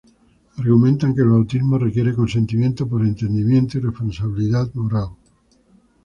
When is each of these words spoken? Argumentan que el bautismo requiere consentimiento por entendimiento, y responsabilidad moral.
Argumentan 0.57 1.13
que 1.13 1.21
el 1.21 1.29
bautismo 1.29 1.77
requiere 1.77 2.15
consentimiento 2.15 2.87
por 2.89 3.01
entendimiento, 3.05 3.77
y 3.77 3.81
responsabilidad 3.81 4.73
moral. 4.73 5.09